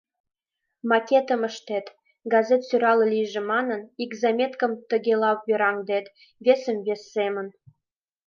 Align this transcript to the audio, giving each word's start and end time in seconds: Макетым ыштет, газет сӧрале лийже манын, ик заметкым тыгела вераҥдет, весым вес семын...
Макетым 0.89 1.41
ыштет, 1.49 1.87
газет 2.33 2.61
сӧрале 2.67 3.05
лийже 3.13 3.41
манын, 3.51 3.81
ик 4.03 4.11
заметкым 4.21 4.71
тыгела 4.89 5.31
вераҥдет, 5.47 6.05
весым 6.45 6.77
вес 6.85 7.01
семын... 7.13 7.47